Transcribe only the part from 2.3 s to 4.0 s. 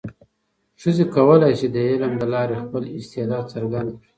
لارې خپل استعداد څرګند